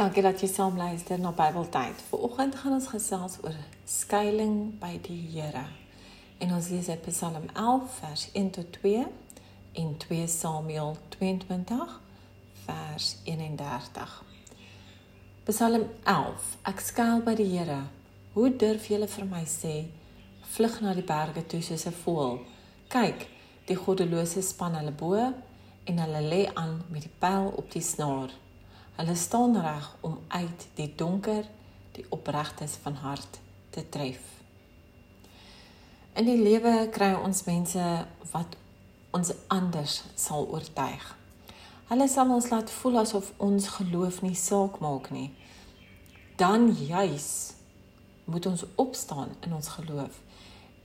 Dankie 0.00 0.22
dat 0.22 0.40
jy 0.40 0.46
saam 0.48 0.78
luister 0.80 1.18
na 1.20 1.28
Bybeltyd. 1.36 1.98
Vanoggend 2.08 2.54
gaan 2.56 2.72
ons 2.72 2.86
gesels 2.88 3.34
oor 3.44 3.56
skuiling 3.84 4.54
by 4.80 4.94
die 5.04 5.18
Here. 5.34 5.66
En 6.40 6.54
ons 6.56 6.70
lees 6.72 6.88
uit 6.88 7.02
Psalm 7.04 7.50
11 7.52 7.98
vers 7.98 8.24
1 8.32 8.48
tot 8.56 8.72
2 8.78 9.04
en 9.82 9.92
2 10.06 10.30
Samuel 10.38 10.96
22 11.18 12.00
vers 12.64 13.12
31. 13.28 14.16
Psalm 15.52 15.86
11. 16.08 16.50
Ek 16.72 16.80
skuil 16.80 17.20
by 17.28 17.36
die 17.36 17.50
Here. 17.52 17.82
Hoe 18.32 18.48
durf 18.56 18.88
julle 18.88 19.12
vir 19.20 19.28
my 19.36 19.44
sê 19.44 19.78
vlug 20.56 20.80
na 20.80 20.96
die 20.96 21.04
berge 21.04 21.44
toe 21.44 21.60
soos 21.60 21.84
'n 21.84 21.98
voël? 22.04 22.40
Kyk, 22.88 23.28
die 23.68 23.76
goddelose 23.76 24.40
span 24.40 24.80
hulle 24.80 24.96
bo 24.96 25.12
en 25.84 25.98
hulle 25.98 26.28
lê 26.32 26.46
aan 26.54 26.86
met 26.88 27.02
die 27.02 27.18
pyl 27.20 27.52
op 27.52 27.68
die 27.70 27.84
snaar. 27.84 28.32
Hulle 29.00 29.14
staan 29.14 29.60
reg 29.60 29.96
om 30.00 30.18
uit 30.28 30.66
die 30.76 30.92
donker 30.94 31.46
die 31.92 32.04
opregtes 32.08 32.74
van 32.82 32.94
hart 33.00 33.38
te 33.70 33.88
tref. 33.88 34.20
In 36.12 36.26
die 36.28 36.36
lewe 36.36 36.88
kry 36.92 37.14
ons 37.16 37.46
mense 37.46 37.84
wat 38.32 38.56
ons 39.16 39.30
anders 39.48 40.02
sal 40.20 40.44
oortuig. 40.52 41.06
Hulle 41.88 42.08
sal 42.12 42.28
ons 42.34 42.50
laat 42.52 42.68
voel 42.70 43.00
asof 43.00 43.30
ons 43.40 43.68
geloof 43.78 44.20
nie 44.20 44.36
saak 44.36 44.76
maak 44.84 45.08
nie. 45.16 45.30
Dan 46.36 46.68
juis 46.68 47.30
moet 48.28 48.50
ons 48.52 48.66
opstaan 48.84 49.32
in 49.40 49.56
ons 49.56 49.72
geloof 49.78 50.20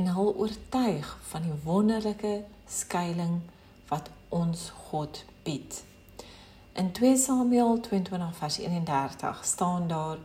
en 0.00 0.08
hul 0.16 0.32
oortuig 0.46 1.12
van 1.28 1.44
die 1.44 1.60
wonderlike 1.68 2.32
skuilings 2.64 3.52
wat 3.92 4.08
ons 4.32 4.70
God 4.88 5.20
bied. 5.44 5.82
In 6.78 6.92
2 6.92 7.16
Samuel 7.16 7.80
22 7.80 8.36
vers 8.36 8.58
31 8.58 9.44
staan 9.44 9.88
daar 9.88 10.18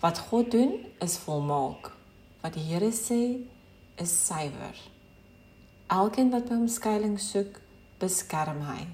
wat 0.00 0.18
God 0.18 0.50
doen 0.50 0.86
is 0.98 1.16
volmaak. 1.16 1.90
Wat 2.40 2.52
die 2.54 2.62
Here 2.62 2.92
sê 2.92 3.42
is 3.94 4.26
suiwer. 4.26 4.76
Elkeen 5.86 6.30
wat 6.30 6.46
by 6.46 6.54
hom 6.54 6.68
skuilings 6.70 7.26
soek, 7.32 7.58
beskerm 7.98 8.60
hy. 8.68 8.84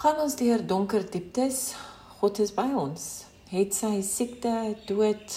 Gaan 0.00 0.22
ons 0.24 0.36
deur 0.40 0.64
donker 0.66 1.04
dieptes, 1.04 1.74
God 2.22 2.40
is 2.40 2.54
by 2.56 2.70
ons. 2.72 3.26
Het 3.52 3.76
sy 3.76 3.98
siekte, 4.00 4.54
dood, 4.88 5.36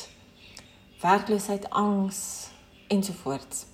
werkloosheid, 1.04 1.68
angs 1.76 2.22
ensovoorts. 2.88 3.66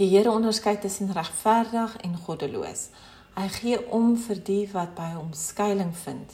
Die 0.00 0.08
Here 0.08 0.32
onderskei 0.32 0.78
tussen 0.80 1.12
regverdig 1.12 1.98
en 2.00 2.16
goddeloos. 2.24 2.86
Hy 3.36 3.48
gee 3.52 3.76
om 3.92 4.14
vir 4.16 4.38
die 4.40 4.62
wat 4.72 4.94
by 4.96 5.10
hom 5.12 5.34
skuilings 5.36 6.06
vind 6.06 6.30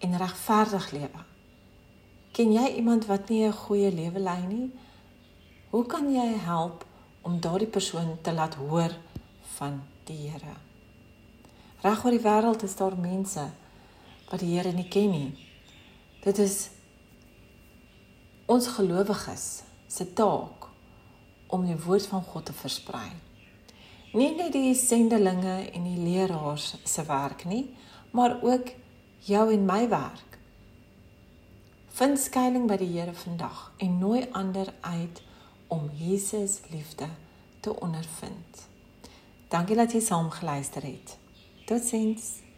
en 0.00 0.16
regverdig 0.22 0.86
lewe. 0.96 1.24
Ken 2.32 2.54
jy 2.54 2.62
iemand 2.78 3.04
wat 3.10 3.28
nie 3.28 3.44
'n 3.44 3.52
goeie 3.52 3.90
lewe 3.92 4.20
lei 4.20 4.46
nie? 4.46 4.70
Hoe 5.70 5.84
kan 5.86 6.08
jy 6.14 6.38
help 6.38 6.84
om 7.22 7.40
daardie 7.40 7.68
persoon 7.68 8.18
te 8.22 8.32
laat 8.32 8.54
hoor 8.54 8.96
van 9.56 9.82
die 10.04 10.16
Here? 10.16 10.56
Reg 11.82 12.04
oor 12.04 12.10
die 12.10 12.26
wêreld 12.28 12.62
is 12.62 12.76
daar 12.76 12.96
mense 12.96 13.50
wat 14.30 14.40
die 14.40 14.56
Here 14.56 14.72
nie 14.72 14.88
ken 14.88 15.10
nie. 15.10 15.46
Dit 16.24 16.38
is 16.38 16.70
ons 18.46 18.66
gelowiges 18.66 19.62
se 19.88 20.12
taak 20.12 20.66
om 21.46 21.66
die 21.66 21.84
woord 21.84 22.06
van 22.06 22.22
God 22.22 22.44
te 22.46 22.52
versprei 22.52 23.10
nie 24.12 24.32
net 24.34 24.52
die 24.52 24.74
sendelinge 24.74 25.70
en 25.70 25.86
die 25.86 25.98
leraars 26.02 26.74
se 26.84 27.04
werk 27.06 27.44
nie, 27.44 27.70
maar 28.10 28.38
ook 28.42 28.72
jou 29.26 29.52
en 29.52 29.64
my 29.66 29.88
werk. 29.88 30.38
Vind 31.94 32.18
skuilings 32.18 32.70
by 32.70 32.78
die 32.80 32.90
Here 32.94 33.14
vandag 33.14 33.72
en 33.78 33.98
nooi 33.98 34.26
ander 34.32 34.72
uit 34.80 35.22
om 35.68 35.90
Jesus 35.94 36.60
liefde 36.70 37.06
te 37.60 37.74
ondervind. 37.80 38.66
Dankie 39.50 39.76
dat 39.76 39.92
jy 39.92 40.00
saam 40.00 40.30
geluister 40.30 40.82
het. 40.82 41.16
Totsiens. 41.66 42.49